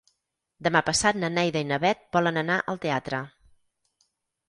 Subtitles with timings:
[0.67, 3.25] Demà passat na Neida i na Bet volen anar al teatre.